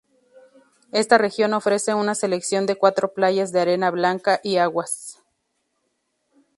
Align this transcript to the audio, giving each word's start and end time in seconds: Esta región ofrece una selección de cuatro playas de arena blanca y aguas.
Esta 0.91 1.19
región 1.19 1.53
ofrece 1.53 1.93
una 1.93 2.15
selección 2.15 2.65
de 2.65 2.75
cuatro 2.75 3.13
playas 3.13 3.51
de 3.51 3.59
arena 3.59 3.91
blanca 3.91 4.39
y 4.43 4.57
aguas. 4.57 5.21